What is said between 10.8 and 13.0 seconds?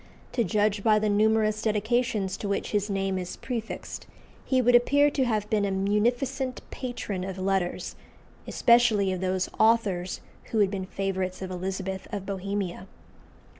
favourites of Elizabeth of Bohemia.